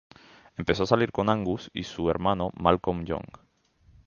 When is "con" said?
1.11-1.29